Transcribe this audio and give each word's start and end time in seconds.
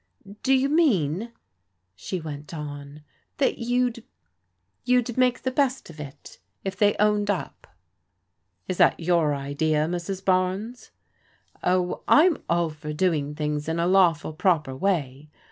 "Do 0.41 0.55
you 0.55 0.67
mean," 0.67 1.31
she 1.95 2.19
went 2.19 2.55
on, 2.55 3.03
*' 3.19 3.37
that 3.37 3.59
you'd— 3.59 4.03
^you'd 4.87 5.15
make 5.15 5.43
the 5.43 5.51
best 5.51 5.91
of 5.91 5.99
it, 5.99 6.39
if 6.65 6.75
they 6.75 6.95
owned 6.99 7.29
up?"" 7.29 7.67
Is 8.67 8.77
that 8.77 8.99
your 8.99 9.35
idea, 9.35 9.85
Mrs. 9.85 10.25
Barnes?"" 10.25 10.89
Oh, 11.63 12.01
I'm 12.07 12.39
all 12.49 12.71
for 12.71 12.93
doing 12.93 13.35
things 13.35 13.69
in 13.69 13.77
a 13.79 13.85
lawful, 13.85 14.33
proper 14.33 14.75
way. 14.75 15.29